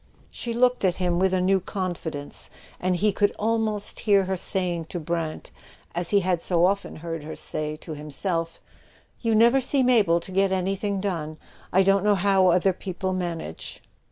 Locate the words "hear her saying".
3.99-4.85